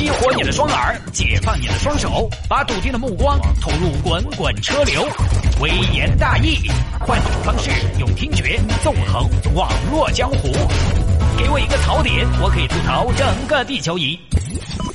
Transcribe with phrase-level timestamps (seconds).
[0.00, 5.06] 激活你的双耳，解放你的双手，把笃定的目光投入滚滚车流。
[5.60, 6.56] 微言大义，
[7.00, 10.50] 换种方式用听觉纵横网络江湖。
[11.36, 14.18] 给我一个槽点，我可以吐槽整个地球仪。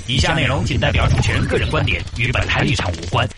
[0.07, 3.29] 以下内容仅代表主持人个人观点，与本台立场无关。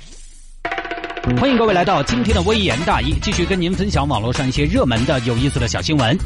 [1.41, 6.17] 欢迎各位来到今天的微言大义，继续跟您分享网络上一些热门的、有意思的小新闻。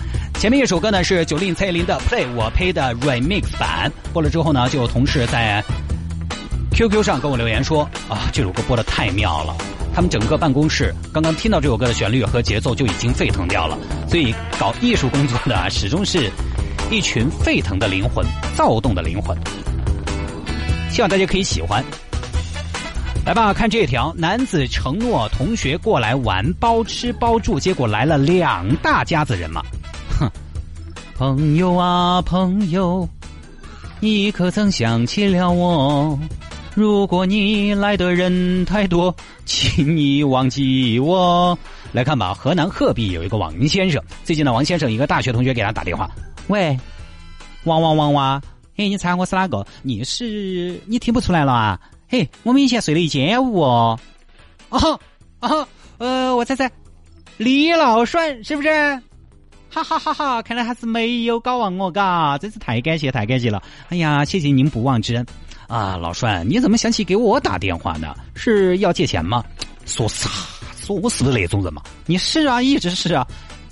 [0.42, 3.92] 前面一首歌呢是九令蔡依林的《Play》，我配的 Remix 版。
[4.12, 5.64] 播了之后呢，就有同事在
[6.72, 9.56] QQ 上跟我留言说：“啊，这首歌播的太妙了！
[9.94, 13.78] 他们整个办公室刚刚听到这首歌的旋律和节奏就已经沸腾掉了。
[14.10, 16.32] 所以搞艺术工作的，始终是
[16.90, 19.38] 一群沸腾的灵魂、躁动的灵魂。
[20.90, 21.86] 希望大家可以喜欢。”
[23.28, 29.62] 来吧，看这条：男子承诺同学过来玩，包吃包住，结果来了两大家子人嘛。
[31.22, 33.08] 哼，朋友啊朋友，
[34.00, 36.18] 你可曾想起了我？
[36.74, 41.56] 如果你来的人太多，请你忘记我。
[41.92, 46.10] 来看吧，河南鹤壁有一个王先生，最近呢，王先生一个大学同学给他打电话，
[46.48, 46.76] 喂，
[47.66, 48.42] 王王王王，
[48.76, 49.64] 嘿，你猜我是哪个？
[49.84, 51.80] 你是你听不出来了啊？
[52.10, 54.00] 嘿，我们以前睡了一间屋哦，
[54.70, 54.80] 啊
[55.40, 55.68] 啊，
[56.00, 56.72] 呃，我猜猜，
[57.38, 59.00] 李老栓是不是？
[59.74, 60.42] 哈哈哈哈！
[60.42, 63.64] 看来还是没有搞忘我，嘎，真是太感谢太感谢了！
[63.88, 65.26] 哎呀，谢谢您不忘之恩
[65.68, 68.14] 啊，老栓，你怎么想起给我打电话呢？
[68.36, 69.42] 是要借钱吗？
[69.86, 70.30] 说啥？
[70.76, 71.82] 说我是不是那种人嘛？
[72.06, 73.26] 你是啊，一直是啊。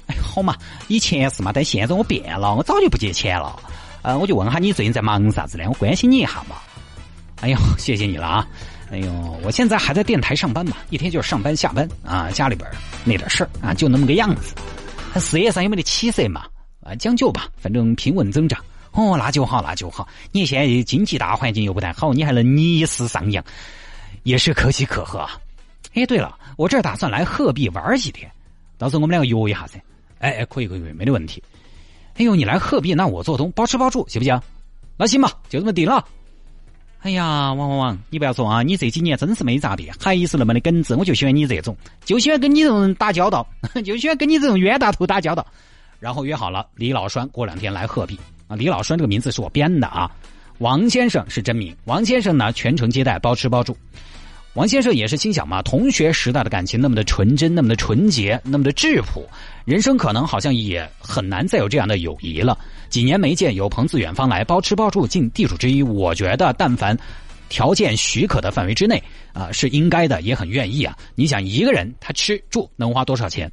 [0.08, 0.56] 哎，好嘛，
[0.88, 3.60] 以前是嘛，但现在我变了，我早就不借钱了。
[4.02, 5.66] 呃，我就问下你最近在忙啥子呢？
[5.68, 6.56] 我关心你一下嘛。
[7.42, 8.48] 哎呦，谢谢你了啊！
[8.90, 12.66] 哎呦，我现在还在电台上班嘛，一天就是上班下班啊，家里边
[13.04, 14.56] 那点事儿啊，就那么个样子。
[15.16, 16.46] 事业上有没得起色嘛？
[16.82, 18.60] 啊，将就吧，反正平稳增长。
[18.92, 20.08] 哦，那就好，那就好。
[20.32, 23.44] 你现在经济大环境又不太好，你还能逆势上扬，
[24.24, 25.40] 也是可喜可贺啊。
[25.94, 28.30] 哎，对了，我这打算来鹤壁玩几天，
[28.78, 29.80] 到时候我们两个约一下噻。
[30.20, 31.42] 哎哎，可以可以，没得问题。
[32.16, 34.42] 哎呦，你来鹤壁，那我做东包吃包住，行不行？
[34.98, 36.06] 那行吧，就这么定了。
[37.02, 40.94] 哎呀，王王王，你不要说啊，你这几年真是没咋的，还是那么的耿直。
[40.96, 43.48] 我就喜欢你这种，就喜欢跟你这种人打交道，
[43.86, 45.46] 就喜欢跟你这种冤大头打交道。
[46.00, 48.56] 然后约好了，李老栓过两天来鹤壁啊。
[48.56, 50.12] 李老栓这个名字是我编的啊，
[50.58, 51.74] 王先生是真名。
[51.86, 53.78] 王先生呢，全程接待，包吃包住。
[54.54, 59.26] 王先生也是心想嘛，同学时代的感情那么的纯真，那么的纯洁，那么的质朴，
[59.64, 62.58] 人生可能好像也很难再有这样的友谊了。
[62.90, 65.84] 几年没见，有朋自远方来，包吃包住，尽地主之谊。
[65.84, 66.98] 我觉得，但凡
[67.48, 69.02] 条件许可的范围之内，
[69.34, 70.98] 啊，是应该的，也很愿意啊。
[71.14, 73.50] 你想一个人他吃住能花多少钱，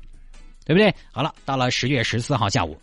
[0.65, 0.93] 对不对？
[1.13, 2.77] 好了，到了十月十四号下午，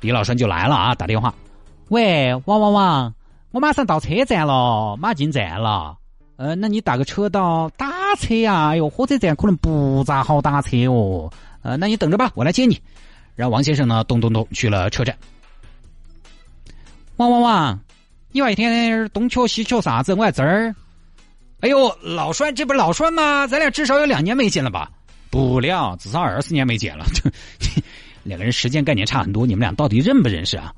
[0.00, 1.34] 李老栓就来了啊，打电话，
[1.88, 3.14] 喂，王王王，
[3.50, 5.98] 我马上到车站了，马进站了。
[6.36, 8.68] 呃，那你打个车到打车呀？
[8.70, 11.32] 哎呦，火车站可能不咋好打车哦。
[11.62, 12.80] 呃，那你等着吧，我来接你。
[13.36, 15.16] 然后王先生呢，咚咚咚去了车站。
[17.16, 17.80] 王王王，
[18.32, 20.12] 你外一天东瞧西瞧啥子？
[20.14, 20.74] 我在这儿。
[21.60, 23.46] 哎呦，老栓，这不是老栓吗？
[23.46, 24.90] 咱俩至少有两年没见了吧？
[25.30, 27.06] 不了，至少二十年没见了。
[28.24, 30.74] 两个人时间概念差很多，你们俩到底认不认识啊？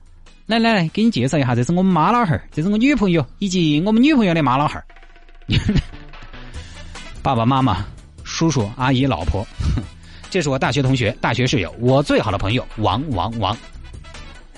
[0.46, 4.84] 来来来，给你介绍一下，这是我们妈老汉儿，这是我女朋友，以及我们女朋友的妈老汉儿。
[7.22, 7.84] 爸爸妈妈、
[8.24, 9.46] 叔叔阿姨、老婆，
[10.30, 13.56] 这是我大学同学、大学室友，我最好的朋友王王王。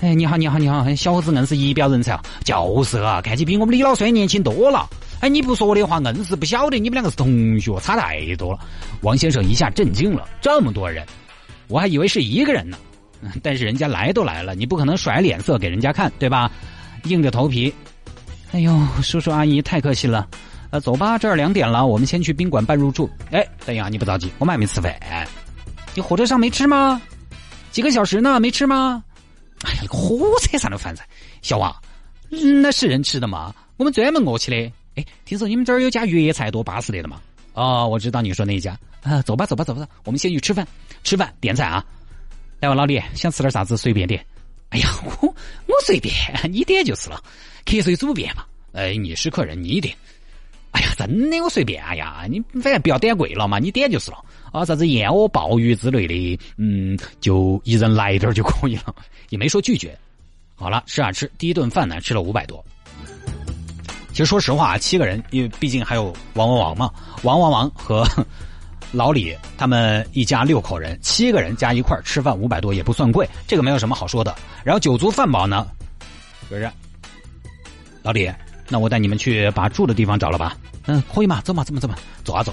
[0.01, 2.23] 哎，你好，你好，你好，小伙子硬是一表人才啊！
[2.43, 4.89] 就是啊，看起比我们李老帅年轻多了。
[5.19, 8.59] 哎，你不说的话，硬是不晓得你们两个是同学，差太多了。
[9.01, 11.05] 王先生一下震惊了，这么多人，
[11.67, 12.77] 我还以为是一个人呢。
[13.43, 16.49] 但是人家来都来了，你不可能甩脸色给人家看，对吧？
[17.03, 17.73] 硬着头皮。
[18.53, 20.25] 哎呦，叔叔阿姨，太客气了。
[20.71, 23.09] 呃，走吧，这儿两点了，我们先去宾馆办入住。
[23.31, 24.97] 哎，等一下，你不着急，我们还没吃饭。
[25.95, 27.01] 你火车上没吃吗？
[27.71, 29.03] 几个小时呢，没吃吗？
[29.63, 31.05] 哎呀，火车上的饭菜，
[31.41, 31.75] 小王，
[32.29, 33.53] 那是人吃的吗？
[33.77, 34.71] 我们专门饿起的。
[34.95, 37.19] 哎，听说你们这儿有家粤菜多巴适的的嘛？
[37.53, 38.77] 哦，我知道你说那一家。
[39.01, 40.67] 啊，走吧，走吧，走吧，我们先去吃饭。
[41.03, 41.83] 吃饭点菜啊！
[42.59, 44.23] 来，我老李，想吃点啥子随便点。
[44.69, 44.89] 哎呀，
[45.21, 45.27] 我
[45.65, 46.13] 我随便，
[46.51, 47.23] 你点就是了。
[47.65, 48.43] 客随主便嘛。
[48.73, 49.95] 哎，你是客人，你点。
[51.07, 51.81] 真的我随便。
[51.81, 54.17] 哎呀，你反正不要点贵了嘛，你点就是了。
[54.51, 58.93] 啊，啥子燕窝、鲍鱼之类的，嗯，就一人来一点就可以了，
[59.29, 59.97] 也没说拒绝。
[60.55, 62.63] 好了，吃啊吃，第一顿饭呢吃了五百多。
[64.11, 66.91] 其实说实话啊，七个人，因为毕竟还有王王王嘛，
[67.23, 68.05] 王王王和
[68.91, 74.35] 老李他们一家六口人，七个人加一块吃饭五百多也不算贵，这个没有什么好说的。
[74.65, 75.65] 然后酒足饭饱呢，
[76.49, 76.69] 不是，
[78.03, 78.29] 老李。
[78.71, 80.55] 那我带你们去把住的地方找了吧。
[80.91, 82.51] 嗯，可以嘛，走嘛，走嘛，走嘛，坐啊坐。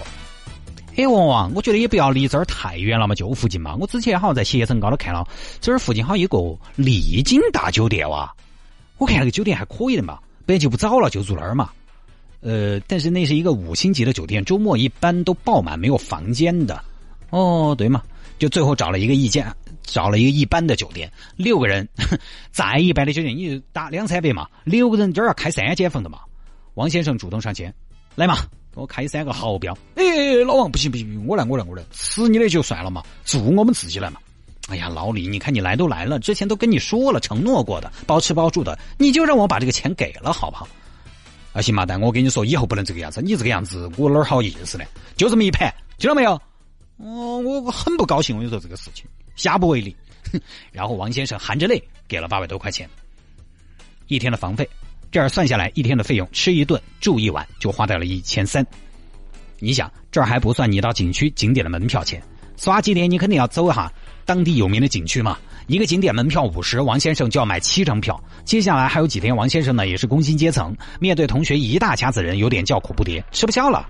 [0.94, 3.75] 哎，王王，我觉得也不要离这儿太远了嘛，就附近嘛。
[3.77, 5.27] 我之前好像在携程高头看了，
[5.59, 6.38] 这儿附近好像有个
[6.75, 8.31] 丽景大酒店哇。
[8.99, 11.71] 我看那个酒店还可以的嘛，不然就不早了，就住那儿嘛。
[12.41, 16.79] 呃，但是那是一个五星级的酒店，周末一般都爆满，没有房间的。
[17.31, 18.03] 哦，对嘛，
[18.38, 19.50] 就最后找了一个一间，
[19.83, 21.88] 找了一个一般的酒店，六个人，
[22.53, 26.21] 再一般的酒店你就打两三百嘛，六个人这儿要开三间房的嘛。
[26.75, 27.75] 王先生主动上前，
[28.17, 28.39] 来嘛，
[28.75, 29.77] 给我开三个豪标。
[29.95, 30.03] 哎，
[30.45, 34.19] 老王不行不行，我来我来我来，吃你的就算了嘛，住我们自己来嘛。
[34.69, 40.67] 哎呀，老李，你看你来都来了，之前都跟你说了，承诺过的，包吃包住的，你就让我把这个钱给了，好不好？
[41.53, 44.85] 啊，行嘛，但我跟你说，以后不能这个样子，你这个样子，我哪儿好意思呢？
[45.17, 46.33] 就这么一盘，听到没有？
[46.97, 49.05] 哦，我很不高兴，我跟你说这个事情，
[49.37, 49.95] 下不为例。
[50.73, 52.89] 然后王先生含着泪给了八百多块钱，
[54.09, 54.69] 一天的房费，
[55.17, 58.63] 这样算下来，一天的费用，吃一顿住一晚就花掉了一千三。
[59.59, 62.23] 你想，这还不算你到景区景点的门票钱，
[62.59, 63.91] 耍几天你肯定要走哈。
[64.27, 68.23] 当地有名的景区嘛，一个景点门票五十，王先生就要买七张票。
[68.45, 73.89] 接下来还有几天，王先生呢也是工薪阶层，面对同学一大家子人，有点叫苦不迭，吃不消了。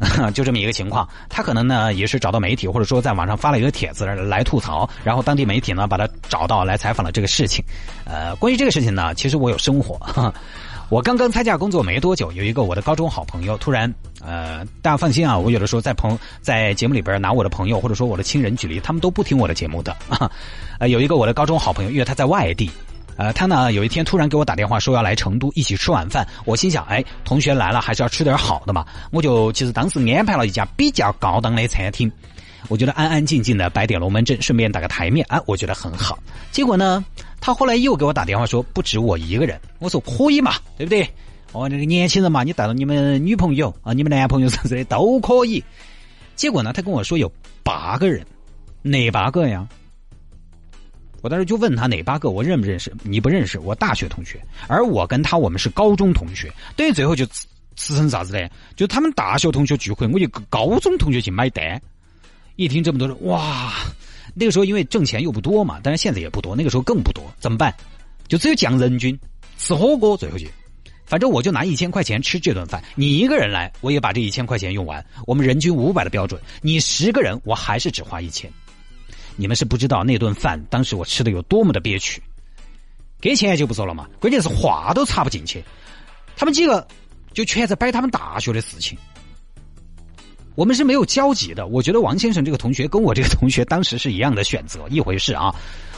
[0.34, 7.64] 就这么一个情况，他可能呢也是找到媒体，或者说在网上发了一个帖子来吐槽，然后当地媒体呢把他找到来采访了这个事情。
[8.04, 10.00] 呃，关于这个事情呢，其实我有生活。
[10.90, 13.92] 我刚刚参加工作没多久，有一个我的高中好朋友突然，
[14.24, 20.30] 呃，大家放心啊，我有的时候在朋在节目里边拿我的朋友或者说我的亲人举例，他们都不听我的节目的啊。
[20.80, 22.70] 呃，有一个我的高中好朋友，因为他在外地，
[23.18, 32.10] 呃，他呢有一天突然给我打电话说要来成都一起吃晚饭，我心想，哎，同学来了还是要吃点好的嘛，我就其实当时安排了一家比较高档的餐厅。
[32.68, 36.18] 我觉得安安静静的摆点龙门阵，顺便打个台面啊，我觉得很好。
[36.52, 37.04] 结果呢，
[37.40, 39.60] 他后来又给我打电话说不止我一个人。
[39.80, 41.08] 我说可以嘛，对不对？
[41.52, 45.64] 哦，那个年轻人嘛，你带着你们女朋友啊，你们男朋友啥子的都可以。
[46.36, 47.32] 结果呢，他跟我说有
[47.62, 48.24] 八个人，
[48.82, 49.66] 哪八个呀？
[51.20, 52.92] 我当时就问他哪八个，我认不认识？
[53.02, 56.52] 你不认识，我大学同学，而我跟他我们是高中同学。
[56.76, 57.26] 等于最后就
[57.76, 58.48] 吃成啥子呢？
[58.76, 61.80] 就他们大学同学聚会，我就高中同学去买单。
[62.56, 63.72] 一听这么多人，哇！
[64.34, 67.74] 那个时候因为挣钱又不多嘛，当然现在也不多，那个时候更不多，怎么办？
[68.28, 69.18] 就只有讲人均，
[69.56, 70.48] 吃火锅最后去。
[71.06, 75.04] 反正我就拿一千块钱吃这顿饭，你一个人来，我也把这一千块钱用完。
[75.26, 78.52] 我们人均五百的标准，你十个人，我还是只花一千。
[79.38, 82.20] 你们是不知道那顿饭当时我吃的有多么的憋屈。
[83.20, 85.64] 给钱就不说了嘛，关键是话都插不进去。
[86.36, 86.86] 他们几个
[87.32, 88.98] 就全在摆他们大学的事情。
[90.58, 91.68] 我们是没有交集的。
[91.68, 95.54] 我觉得王先生这个同学跟我这个同学当时是一样的选择一回事啊。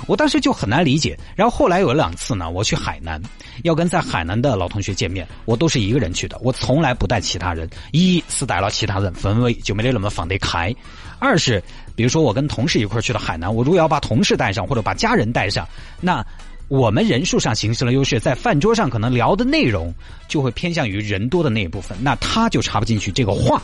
[0.07, 1.19] 我当时就很难理解。
[1.35, 3.19] 然后后来有两次呢，我去海南，
[3.63, 7.67] 要跟在海南的老同学见面，我都是一个人去的，我从来不带其他人。
[7.91, 10.71] 一是带了其他人，氛围就没得那么放得开；
[11.19, 11.63] 二是，
[11.97, 15.67] 比如说我跟同事一块去了海南，我如果要把同事带上或者把家人带上，
[16.03, 16.23] 那
[16.69, 19.91] 我们人数上形成了优势，在饭桌上可能聊的内容
[20.29, 23.63] 就会偏向于人多的那一部分，那他就插不进去这个话。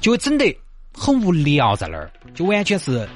[0.00, 0.56] 就会整得
[0.92, 3.08] 很无聊，在那儿就完全是，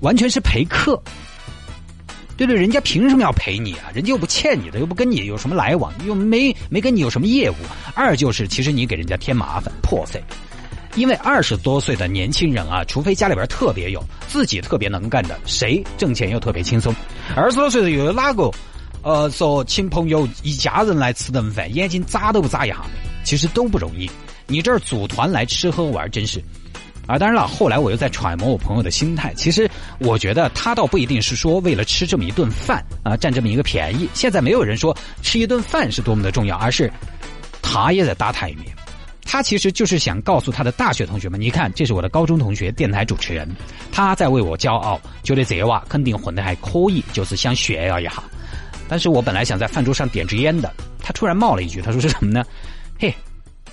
[0.00, 1.00] 完全是陪客。
[2.36, 3.90] 对对，人家凭什么要陪你啊？
[3.94, 7.54] 人家又不欠你的，又不跟你有什么来往，又没没跟你有什么业务。
[7.94, 10.22] 二就是，其实你给人家添麻烦破费，
[10.94, 16.94] 因为二十多岁的年轻人啊，除非家里边特别有，自己特别能干的，谁挣钱又特别轻松。
[17.36, 18.50] 二十多岁的又有哪个，
[19.02, 22.82] 呃，说请朋友一家人来吃顿饭，眼睛眨都不眨一下，
[23.22, 24.10] 其实都不容易。
[24.50, 26.42] 你这儿组团来吃喝玩，真是，
[27.06, 29.32] 啊，当然了，后来我又在揣摩我朋友的心态。
[29.34, 34.08] 其实我觉得他倒不一定是说为了吃这么一顿饭啊，占这么一个便宜。
[34.12, 36.92] 现在没有人说吃一顿饭是多么的重要，而是
[37.62, 38.66] 他也在打台面。
[39.24, 43.48] 他其实就是想告诉他的大学同学们，你看，这是我的高中同学，电台主持人，
[43.92, 48.12] 他在为我骄傲，觉得这娃肯定混得还可以，就是想炫耀一下。
[48.88, 52.44] 但是我本来想在饭桌上点支烟的，他突然冒了一句，他说是什么呢？
[52.98, 53.14] 嘿。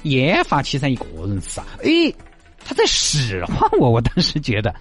[0.10, 1.66] 研发七三，一个人是啊？
[1.84, 2.14] 诶，
[2.66, 3.90] 他在使唤我。
[3.90, 4.74] 我当时觉得，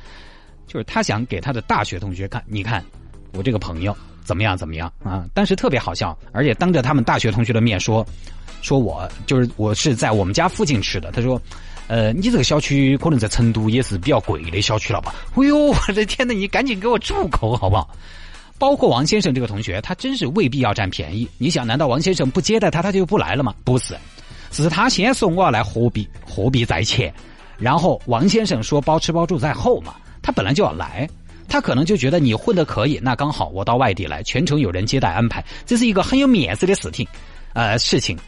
[0.66, 2.84] 就是他想给他的大学同学看，你看
[3.32, 5.24] 我这个朋友怎么样怎么样啊？
[5.34, 8.06] 当时特别好笑，而且当着他们大学同学的面说，
[8.62, 11.10] 说我就是我是在我们家附近吃的。
[11.12, 11.40] 他说，
[11.86, 15.14] 呃，你这个小区可能在成都也是比较贵的小区了吧？
[15.36, 17.88] 哎呦，我的天呐，你赶紧给我住口好不好？
[18.58, 21.28] 包括王先生这个同学，他真是未必要占便宜。
[21.36, 23.54] 你想，难道王先生不接待他，他就不来了吗？
[23.64, 23.94] 不是。
[24.50, 27.12] 是他先说我要来货币，货币在前，
[27.58, 29.94] 然后王先生说包吃包住在后嘛。
[30.22, 31.08] 他本来就要来，
[31.48, 37.06] 他可能就觉得你混的可以，那刚好我到外地来，全程有人接待安排，这是一个很有面子的事情。
[37.52, 38.18] 呃事情，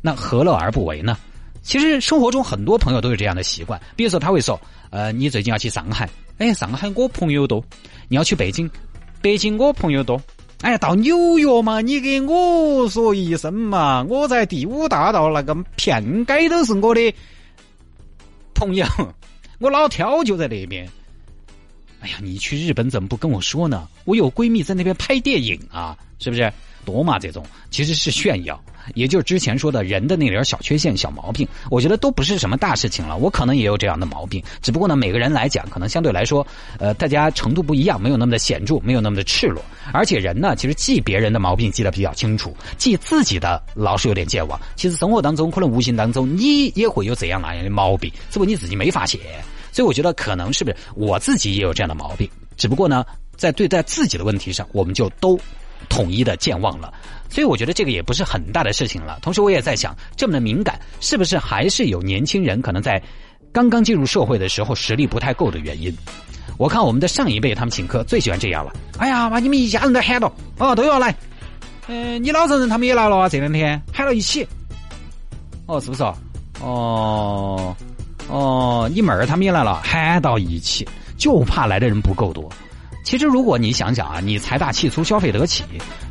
[0.00, 1.18] 那何乐而不为呢？
[1.62, 4.58] 其实生活中很多朋友都有这样的习惯，比如说他会说，
[4.90, 6.08] 呃，你最近要去上海，
[6.38, 7.60] 哎，上海我朋友多；
[8.08, 8.70] 你要去北京，
[9.20, 10.18] 北京我朋友多。
[10.60, 17.14] 哎呀，到纽约嘛，你给我说一声嘛，我在第五大道那个片街都是我的
[18.54, 18.84] 朋友，
[19.60, 20.88] 我老挑就在那边。
[22.00, 23.88] 哎呀，你去日本怎么不跟我说呢？
[24.04, 26.52] 我有闺蜜在那边拍电影啊，是不是？
[26.88, 28.58] 多嘛这种其实是炫耀，
[28.94, 33.18] 也就是之前说的人的那点小缺陷、小毛病，我觉得都不是什么大事情了。
[33.18, 36.46] 我可能也有这样的毛病，只不过呢，每个人来讲，可能相对来说，
[36.78, 39.62] 呃，大家程度不一样，没有那么的显著，没有那么的赤裸。
[39.92, 44.58] 而且人呢，其实记别人的毛病记得比较清楚，记自己的老是有点健忘。
[44.76, 49.20] 其实生活当中，可能无形当中你也会有这样那样的毛病，只不过你自己没发现。
[49.72, 52.26] 所以我觉得可能是不是我自己也有这样的毛病，
[52.56, 53.04] 只不过呢，
[53.36, 55.38] 在对待自己的问题上，我们就都。
[55.88, 56.92] 统一的健忘了，
[57.28, 59.18] 所以我觉得这个也不是很大的事情了。
[59.22, 63.02] 同时，我也在想，这么的敏感，是不是还是有年轻人可能在
[63.52, 65.94] 刚刚进入社会的时候实力不太够的原因？
[66.56, 68.72] 我看我们的上一辈他们请客最喜欢这样了。
[68.98, 71.14] 哎呀，把你们一家人都喊到，哦，都要来。
[71.86, 74.46] 嗯，你老丈人他们也来了啊，这两天喊到一起。
[75.66, 76.02] 哦，是不是？
[76.60, 77.76] 哦，
[78.28, 82.50] 哦，你妹儿他们也来了，喊到一起，就怕来的人不够多。
[83.04, 85.64] 其实，如果你想想啊，你财大气粗，消费得起，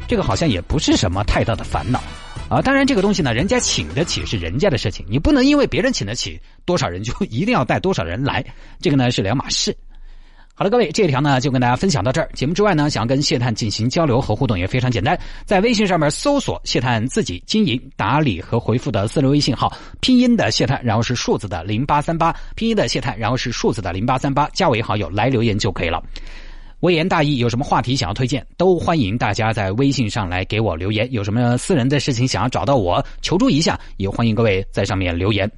[0.08, 2.02] 这个好像也不是什么太大的烦恼
[2.50, 2.60] 啊。
[2.62, 8.44] 当然，这个东西呢，人家请得起是人家的事情，你不能因为别人请得起多少人就一定要带多少人来，
[8.82, 9.76] 这个呢是两码事。
[10.60, 12.28] 好了，各位，这条呢就跟大家分享到这儿。
[12.34, 15.16] 节目之外呢，想要跟谢探进行交流和互动也非常简单，
[15.46, 26.04] 在微信上面搜索谢探自己经营打理和回复的私人微信号，拼音的谢探，然后是数字的零八三八，拼音的谢探，然后是数字的零八三八，加为好友来留言就可以了。
[26.82, 31.12] 微言大义，有什么话题想要推荐，都欢迎大家在微信上来给我留言。
[31.12, 35.52] 有什么私人的事情想要找到我求助一下，也欢迎各位在上面留言。